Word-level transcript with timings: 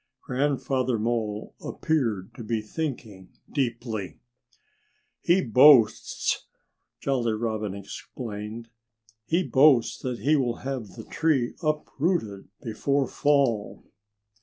Grandfather 0.23 0.97
Mole 0.97 1.53
appeared 1.63 2.33
to 2.33 2.43
be 2.43 2.59
thinking 2.59 3.29
deeply. 3.51 4.19
"He 5.21 5.43
boasts" 5.45 6.47
Jolly 7.03 7.33
Robin 7.33 7.75
explained 7.75 8.69
"he 9.27 9.43
boasts 9.43 9.99
that 10.01 10.21
he 10.21 10.35
will 10.35 10.55
have 10.65 10.87
the 10.93 11.03
tree 11.03 11.53
uprooted 11.61 12.47
before 12.63 13.07
fall." 13.07 13.85